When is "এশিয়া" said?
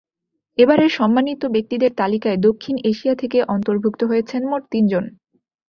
2.83-3.15